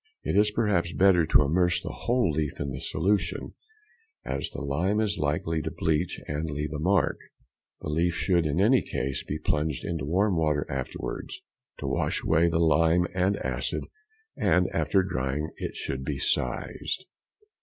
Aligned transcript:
It 0.23 0.35
is 0.35 0.49
perhaps 0.49 0.93
better 0.93 1.27
to 1.27 1.43
immerse 1.43 1.79
the 1.79 1.93
whole 1.93 2.31
leaf 2.31 2.59
in 2.59 2.71
the 2.71 2.79
solution, 2.79 3.53
as 4.25 4.49
the 4.49 4.61
lime 4.63 4.99
is 4.99 5.19
likely 5.19 5.61
to 5.61 5.69
bleach 5.69 6.19
and 6.27 6.49
leave 6.49 6.73
a 6.73 6.79
mark; 6.79 7.19
the 7.81 7.89
leaf 7.89 8.15
should 8.15 8.47
in 8.47 8.59
any 8.59 8.81
|164| 8.81 8.87
case 8.89 9.23
be 9.23 9.37
plunged 9.37 9.85
in 9.85 9.99
warm 10.03 10.35
water 10.37 10.65
afterwards, 10.67 11.41
to 11.77 11.85
wash 11.85 12.23
away 12.23 12.49
the 12.49 12.57
lime 12.57 13.05
and 13.13 13.37
acid, 13.45 13.83
and, 14.35 14.67
after 14.69 15.03
drying, 15.03 15.51
it 15.57 15.75
should 15.77 16.03
be 16.03 16.17
sized. 16.17 17.05